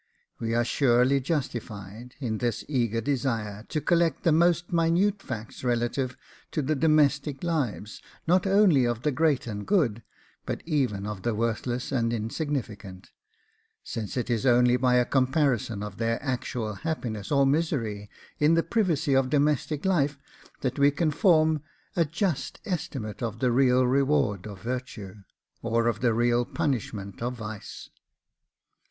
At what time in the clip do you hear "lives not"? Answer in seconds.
7.43-8.47